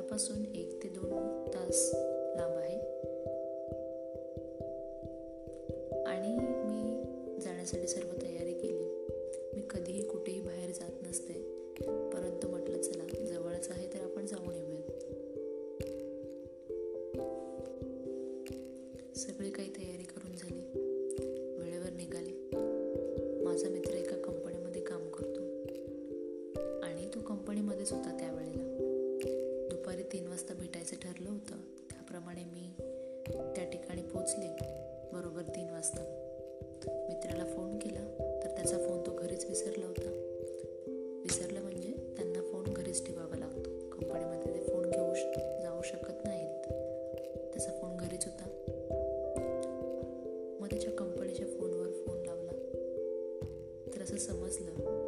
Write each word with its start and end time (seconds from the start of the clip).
पुण्यापासून 0.00 0.44
एक 0.54 0.82
ते 0.82 0.88
दोन 0.88 1.44
तास 1.54 1.90
लांब 2.36 2.54
आहे. 2.56 2.78
आणि 6.04 6.38
मी 6.40 7.02
जाण्यासाठी 7.40 7.86
सर्व 7.86 8.08
तयारी 8.22 8.52
केली. 8.52 9.06
मी 9.54 9.62
कधीही 9.70 10.08
कुठेही 10.08 10.40
बाहेर 10.40 10.70
जात 10.70 11.02
नसते. 11.02 11.32
परंतु 12.12 12.48
म्हटलं 12.48 12.80
चला 12.80 13.04
जवळच 13.24 13.68
आहे 13.70 13.86
तर 13.86 13.98
आपण 13.98 14.26
जाऊन 14.26 14.54
येऊयात. 14.54 14.90
सगळी 19.18 19.50
काही 19.50 19.68
तयारी 19.68 20.02
करून 20.02 20.32
झाली. 20.36 20.62
वेळेवर 21.58 21.92
निघाली. 21.92 22.50
माझा 23.44 23.68
मित्र 23.68 23.94
एका 23.94 24.16
कंपनीमध्ये 24.16 24.82
काम 24.82 25.08
करतो. 25.08 25.42
आणि 26.82 27.06
तो 27.14 27.20
कंपनीमध्येच 27.20 27.92
होता 27.92 28.16
त्या 28.20 28.29
असं 54.14 54.32
समजलं. 54.32 54.99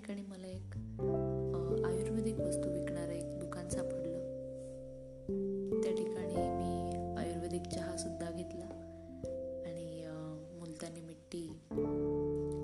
ठिकाणी 0.00 0.22
मला 0.22 0.46
एक 0.46 0.74
आयुर्वेदिक 1.86 2.40
वस्तू 2.40 2.68
विकणारं 2.70 3.12
एक 3.12 3.38
दुकान 3.40 3.68
सापडलं. 3.68 4.20
त्या 5.82 5.92
ठिकाणी 5.92 6.34
मी 6.34 6.96
आयुर्वेदिक 7.18 7.62
चहा 7.72 7.96
सुद्धा 7.96 8.30
घेतला 8.30 8.64
आणि 9.66 10.04
मुलतानी 10.58 11.00
मिट्टी 11.00 11.42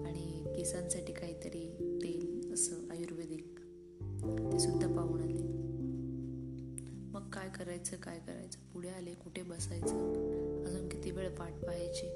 आणि 0.07 0.55
केसांसाठी 0.57 1.13
काहीतरी 1.13 1.65
तेल 2.03 2.53
असं 2.55 2.91
आयुर्वेदिक 2.91 3.59
ते 4.53 4.59
सुद्धा 4.59 4.87
पाहून 4.97 5.21
आले. 5.21 5.43
मग 7.13 7.31
काय 7.31 7.49
करायचं 7.59 7.97
काय 7.97 8.19
करायचं? 8.19 8.59
पुढे 8.75 8.89
आले 8.89 9.15
कुठे 9.15 9.43
बसायचं? 9.43 10.65
अजून 10.65 10.89
किती 10.89 11.11
वेळ 11.11 11.29
पाठ 11.29 11.53
पाहायची? 11.53 12.09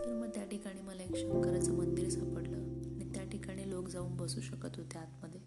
तर 0.00 0.12
मग 0.12 0.28
त्या 0.34 0.44
ठिकाणी 0.44 0.80
मला 0.80 1.02
एक 1.02 1.16
शंकराचं 1.16 1.72
मंदिर 1.72 2.08
सापडलं. 2.08 2.75
लोक 3.86 3.92
जाऊन 3.92 4.16
बसू 4.16 4.40
शकत 4.40 4.76
होते 4.76 4.98
आतमध्ये. 4.98 5.40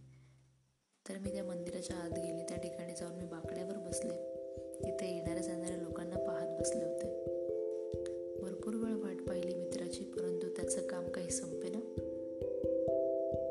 तर 1.10 1.18
मी 1.18 1.32
त्या 1.32 1.44
मंदिराच्या 1.44 1.98
आत 1.98 2.10
गेले. 2.10 2.46
त्या 2.50 2.58
ठिकाणी 2.58 2.94
जाऊन 2.94 3.16
मी 3.16 3.26
बाकड्यावर 3.26 3.78
बसले. 3.78 4.16
तिथे 4.84 5.16
येणाऱ्या 5.16 5.44
जाणाऱ्या 5.44 5.78
लोकांना 5.78 6.18
पाहत 6.18 6.60
बसले 6.60 6.84
होते. 6.84 7.08
भरपूर 8.42 8.74
वेळ 8.76 8.96
वाट 8.96 9.30
पाहिली 9.30 9.56
मित्राची 9.56 10.04
परंतु 10.04 10.48
त्याचं 10.50 10.88
काम 10.88 11.08
काही 11.08 11.30
संपे 11.30 11.70
ना 11.70 11.80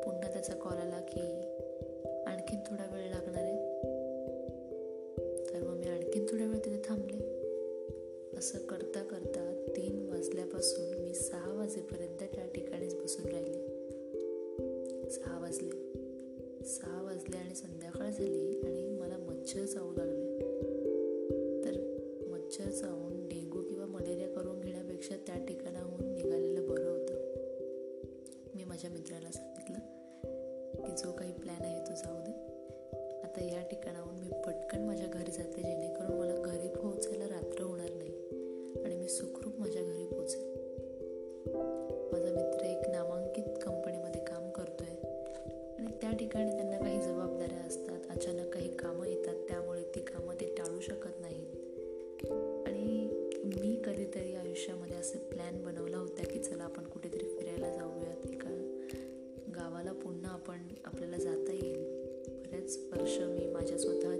पुन्हा 0.05 0.31
त्याचा 0.31 0.53
कॉल 0.53 0.77
आला 0.77 0.99
की 0.99 1.21
आणखीन 2.27 2.59
थोडा 2.59 2.95
वेळ 2.95 3.09
लागणार 3.09 3.43
आहे. 3.43 3.57
तर 5.49 5.63
मग 5.63 5.75
मी 5.75 5.87
आणखीन 5.87 6.25
थोडा 6.25 6.45
वेळ 6.45 6.65
तिथे 6.65 6.81
थांबले. 6.85 7.17
असं 8.37 8.59
करता 8.59 9.03
करता 9.03 9.65
तीन 9.75 10.09
वाजल्यापासून 10.09 11.01
मी 11.01 11.13
सहा 11.13 11.53
वाजेपर्यंत 11.53 12.23
त्या 12.35 12.45
ठिकाणीच 12.45 12.95
बसून 12.95 13.25
राहिले. 13.25 13.68
सहा 15.09 15.39
वाजले. 15.39 15.69
सहा 16.65 17.01
वाजले 17.01 17.37
आणि 17.37 17.55
संध्याकाळ 17.55 18.11
झाली 18.11 18.61
आणि 18.61 18.89
मला 18.89 19.17
मच्छर 19.17 19.65
चावू 19.65 19.91
लागले. 19.91 20.39
तर 21.65 21.71
मच्छर 22.27 22.69
चावून 22.69 23.27
डेंगू 23.29 23.61
किंवा 23.61 23.85
मलेरिया 23.85 24.27
करून 24.27 24.61
घेण्यापेक्षा 24.61 25.15
त्या 25.27 25.45
ठिकाणाहून 25.45 26.13
निघालेलं 26.13 26.67
बरं 26.67 26.89
होतं. 26.89 27.13
मी 28.55 28.63
माझ्या 28.63 28.89
मित्राला 28.89 29.31
सांगितलं 29.31 29.79
की 30.85 30.91
जो 30.91 31.11
काही 31.11 31.33
प्लॅन 31.33 31.61
आहे 31.61 31.79
तो 31.79 31.95
जाऊ 31.95 32.19
दे. 32.19 32.31
आता 33.23 33.43
या 33.43 33.61
ठिकाणाहून 33.61 34.15
मी 34.15 34.29
पटकन 34.29 34.85
माझ्या 34.85 35.07
घरी 35.07 35.31
जाते 35.31 35.61
जेणेकरून 35.61 36.19
मला 36.19 36.41
घरी 36.41 36.67
पोहोचायला 36.67 37.25
रात्र 37.25 37.63
होणार 37.63 37.89
नाही. 37.89 38.13
आणि 38.83 38.95
मी 38.95 39.07
सुखरूप 39.07 39.59
माझ्या 39.59 39.83
घरी 39.83 40.05
पोहोचेल 40.05 40.58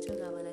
se 0.09 0.48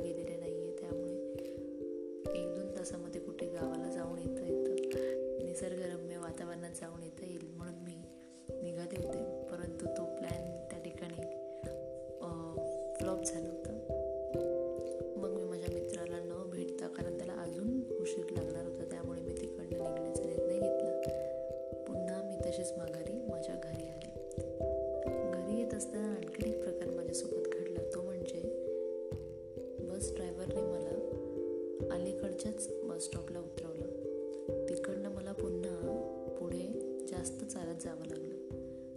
जवळच्याच 32.36 32.68
बसस्टॉपला 32.84 32.94
बस 32.94 33.04
स्टॉपला 33.04 33.38
उतरवलं. 33.40 34.68
तिकडनं 34.68 35.10
मला 35.10 35.32
पुन्हा 35.32 36.36
पुढे 36.40 36.80
जास्त 37.08 37.44
चालत 37.44 37.82
जावं 37.84 38.06
लागलं. 38.06 38.34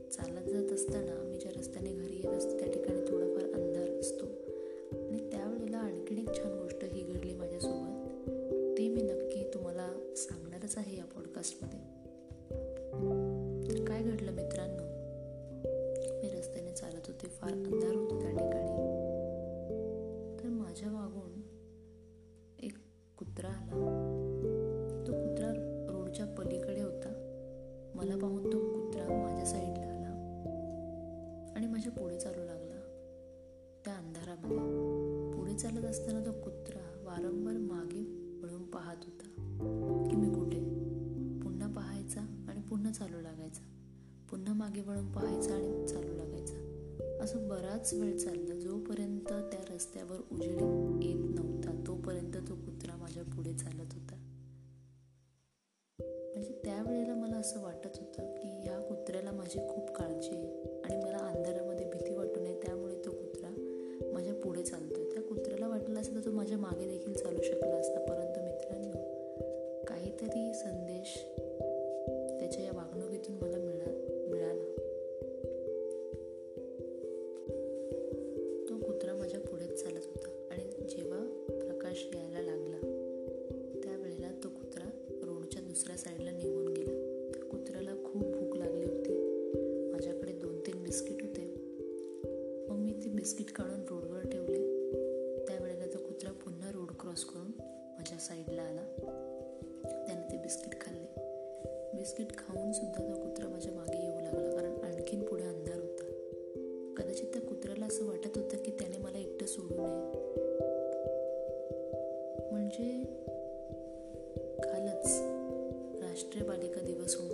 चालत 0.10 0.50
जात 0.50 0.76
असताना 0.76 1.24
मी 1.24 1.38
ज्या 1.38 1.52
रस्त्याने 1.60 1.94
घरी 1.94 2.16
येत 2.16 2.30
असते 2.30 2.60
त्या 2.60 2.72
ठिकाणी 2.72 3.02
थोडाफार 3.02 3.52
अंधार 3.54 3.90
असतो. 4.00 4.26
आणि 5.08 5.32
त्यावेळेला 5.32 5.78
आणखीन 5.78 6.18
एक 6.18 6.36
छान 6.36 6.62
गोष्ट 6.62 6.84
ही 6.84 7.02
घडली 7.02 7.34
माझ्यासोबत. 7.34 8.20
ती 8.78 8.90
मी 8.90 9.02
नक्की 9.02 9.44
तुम्हाला 9.54 10.14
सांगणारच 10.16 10.78
आहे 10.78 10.98
या 10.98 11.06
पॉडकास्टमध्ये 11.06 11.80
पाहून 28.30 28.54
तो 28.54 28.60
कुत्रा 28.60 29.24
माझ्या 29.24 29.46
साईडला 29.46 29.86
आला. 29.86 30.10
आणि 31.56 31.68
माझ्या 31.68 31.92
पुढे 31.92 32.20
चालू 32.20 32.46
लागला. 32.46 32.76
त्या 33.86 33.94
अंधारामध्ये. 33.94 34.58
पुढे 35.38 35.54
चालत 35.54 35.86
असताना 35.86 36.26
तो 36.26 36.32
कुत्रा 36.32 37.04
वारंवार 37.04 37.58
मागे 37.58 38.02
वळून 38.42 38.64
पाहत 38.64 38.96
होता 39.06 39.26
की 40.10 40.16
मी 40.16 40.30
कुठे? 40.30 40.60
पुन्हा 41.44 41.74
पाहायचा 41.76 42.22
आणि 42.22 42.62
पुन्हा 42.62 42.92
चालू 42.92 43.22
लागायचा. 43.22 43.62
पुन्हा 44.32 44.54
मागे 44.54 44.82
वळून 44.82 45.12
पाहायचा 45.12 45.54
आणि 45.54 45.88
चालू 45.88 46.18
लागायचा. 46.18 46.56
असं 47.24 47.48
बराच 47.48 47.94
वेळ 47.94 48.18
चाललं 48.18 48.60
जोपर्यंत 48.60 49.26
त्या 49.26 49.76
रस्त्यावर 49.76 50.18
उजेड 50.32 50.62
येत 51.04 51.36
नव्हता 51.36 51.84
तोपर्यंत 51.88 52.34
तो 52.50 52.56
कुत्रा 52.56 52.96
माझ्या 52.96 53.24
पुढे 53.24 53.54
चालत 53.54 53.94
होता. 53.94 54.19
म्हणजे 56.40 56.62
त्यावेळेला 56.66 57.14
मला 57.16 57.38
असं 57.38 57.62
वाटत 57.62 57.98
होतं 57.98 58.36
की 58.36 58.48
ह्या 58.48 58.80
कुत्र्याला 58.80 59.32
माझी 59.32 59.60
खूप 59.70 59.92
काळजी 59.92 60.36
आहे. 60.36 60.69
माझ्या 98.60 98.82
आला 98.82 100.02
त्याने 100.08 100.32
ते 100.32 100.38
बिस्किट 100.38 100.82
खाल्ले. 100.82 101.08
बिस्किट 101.98 102.38
खाऊन 102.38 102.72
सुद्धा 102.72 103.04
तो 103.04 103.22
कुत्रा 103.22 103.48
माझ्या 103.50 103.74
मागे 103.74 103.98
येऊ 104.04 104.20
लागला 104.20 104.50
कारण 104.56 104.76
आणखीन 104.84 105.24
पुढे 105.24 105.44
अंधार 105.44 105.80
होता. 105.80 106.06
कदाचित 106.98 107.28
त्या 107.34 107.42
कुत्र्याला 107.42 107.86
असं 107.86 108.06
वाटत 108.06 108.38
होतं 108.38 108.58
की 108.58 108.72
त्याने 108.72 108.98
मला 108.98 109.18
एकटं 109.18 109.46
सोडू 109.46 109.76
नये. 109.78 110.12
म्हणजे 112.52 113.04
कालच 114.64 115.20
राष्ट्रीय 116.04 116.44
बालिका 116.44 116.82
दिवस 116.82 117.16
होऊन 117.16 117.29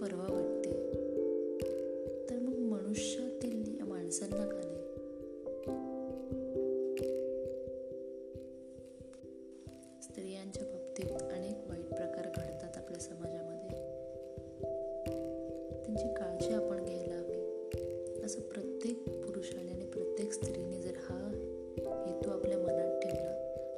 पर्वा 0.00 0.26
वाटते. 0.28 0.72
तर 2.30 2.38
मग 2.38 2.58
मनुष्यातील 2.58 3.78
या 3.78 3.84
माणसांना 3.84 4.46
का 4.46 4.60
नाही? 4.64 4.84
स्त्रियांच्या 10.02 10.64
बाबतीत 10.64 11.32
अनेक 11.32 11.68
वाईट 11.68 11.88
प्रकार 11.88 12.26
घडतात 12.36 12.76
आपल्या 12.76 13.00
समाजामध्ये. 13.00 13.78
त्यांची 15.84 16.14
काळजी 16.14 16.52
आपण 16.52 16.84
घ्यायला 16.84 17.14
हवी. 17.14 18.22
असं 18.24 18.40
प्रत्येक 18.40 19.26
पुरुषाने 19.26 19.72
आणि 19.72 19.84
प्रत्येक 19.84 20.32
स्त्रीने 20.32 20.82
जर 20.82 20.96
हा 20.96 21.18
हेतू 22.06 22.30
आपल्या 22.30 22.58
मनात 22.58 23.00
ठेवला 23.00 23.34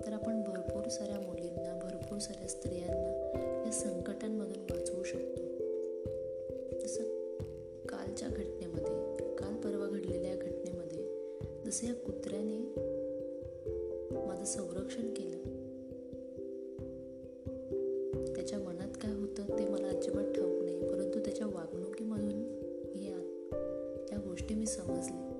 तर 0.06 0.12
आपण 0.12 0.42
भरपूर 0.42 0.88
साऱ्या 0.88 1.20
मुलींना 1.20 1.78
भरपूर 1.82 2.18
साऱ्या 2.18 2.48
स्त्रियांना 2.48 3.10
या 3.66 3.72
संकटांमधून 3.72 4.62
वाचवू 4.70 5.02
शकतो. 5.04 5.39
जसं 11.70 11.86
या 11.86 11.94
कुत्र्याने 11.94 12.58
माझं 14.26 14.44
संरक्षण 14.44 15.14
केलं 15.14 15.42
त्याच्या 18.36 18.58
मनात 18.58 18.88
काय 19.02 19.12
होतं 19.12 19.58
ते 19.58 19.68
मला 19.68 19.88
अजिबात 19.88 20.24
ठाऊक 20.24 20.62
नाही 20.62 20.80
परंतु 20.88 21.20
त्याच्या 21.20 21.46
वागणुकीमधून 21.46 22.38
या 22.94 23.18
त्या 24.08 24.18
गोष्टी 24.18 24.54
मी 24.54 24.66
समजले. 24.66 25.30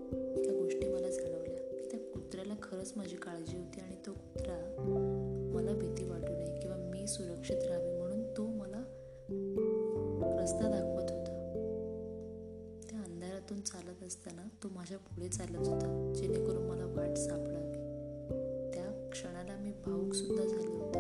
त्या 0.45 0.53
गोष्टी 0.53 0.89
मला 0.89 1.11
जाणवल्या. 1.11 1.57
की 1.57 1.89
त्या 1.91 2.01
कुत्र्याला 2.01 2.55
खरंच 2.63 2.93
माझी 2.97 3.17
काळजी 3.17 3.57
होती 3.57 3.81
आणि 3.81 3.97
तो 4.07 4.13
कुत्रा 4.13 4.75
मला 5.55 5.73
भीती 5.73 6.05
वाटू 6.05 6.33
नये 6.33 6.61
किंवा 6.61 6.77
मी 6.77 7.07
सुरक्षित 7.07 7.65
राहावे. 7.65 7.80
माझ्या 14.91 15.09
पुढे 15.09 15.29
चालत 15.29 15.69
होता 15.69 16.13
जेणेकरून 16.17 16.63
मला 16.63 16.85
वाट 16.85 17.17
सापडावी. 17.17 17.73
त्या 18.71 19.09
क्षणाला 19.13 19.57
मी 19.57 19.71
भाऊक 19.71 20.15
सुद्धा 20.15 20.45
झाले 20.45 20.67
होते. 20.67 20.99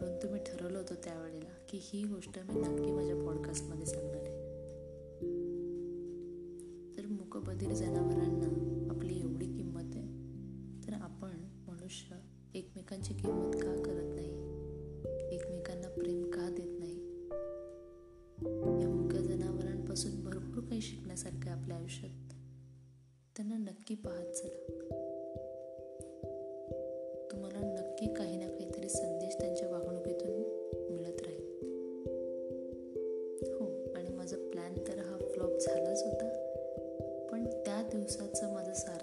परंतु 0.00 0.28
मी 0.28 0.38
ठरवलं 0.38 0.78
होतं 0.78 0.94
त्यावेळेला 0.94 1.50
की 1.68 1.78
ही 1.82 2.02
गोष्ट 2.04 2.38
मी 2.38 2.60
नक्की 2.60 2.90
माझ्या 2.92 3.16
पॉडकास्टमध्ये 3.16 3.86
सांगणार 3.86 4.22
आहे. 4.22 4.36
जर 6.92 7.06
मुकबधीर 7.06 7.72
जनावरांना 7.72 8.48
आपली 8.90 9.20
एवढी 9.20 9.46
किंमत 9.46 9.96
आहे 9.96 10.08
तर 10.86 10.92
आपण 10.92 11.32
मनुष्य 11.66 12.16
एकमेकांची 12.54 13.14
किंमत 13.14 13.54
का 13.54 13.82
करत 13.82 14.14
नाही? 14.14 14.30
एकमेकांना 15.34 15.79
काही 20.80 20.92
शिकण्यासारखं 20.92 21.50
आहे 21.50 21.60
आपल्या 21.60 21.76
आयुष्यात 21.76 22.32
त्यांना 23.36 23.56
नक्की 23.56 23.94
पाहत 23.94 24.30
चला. 24.32 24.72
तुम्हाला 27.30 27.60
नक्की 27.60 28.14
काही 28.14 28.36
ना 28.36 28.46
काहीतरी 28.46 28.88
संदेश 28.88 29.36
त्यांच्या 29.40 29.68
वागणुकीतून 29.68 30.30
मिळत 30.90 31.20
राहील. 31.20 31.44
हो 33.54 33.92
आणि 33.94 34.08
माझा 34.08 34.36
प्लॅन 34.36 34.74
तर 34.88 34.98
हा 34.98 35.18
फ्लॉप 35.18 35.58
झालाच 35.60 36.02
होता. 36.02 36.28
पण 37.32 37.44
त्या 37.44 37.88
दिवसाचं 37.92 38.52
माझं 38.52 38.72
सार्थक 38.72 38.99